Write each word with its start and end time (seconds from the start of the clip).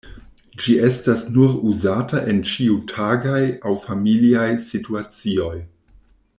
Ĝi 0.61 0.77
estas 0.85 1.25
nur 1.35 1.51
uzata 1.73 2.23
en 2.33 2.41
ĉiutagaj 2.53 3.43
aŭ 3.73 3.77
familiaj 3.87 4.49
situacioj. 4.71 5.57